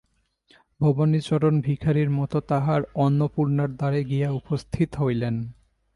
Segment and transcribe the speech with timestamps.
[0.79, 5.35] ভবানীচরণ ভিখারীর মতো তাঁহার অন্নপূর্ণার দ্বারে গিয়া উপস্থিত হইলেন।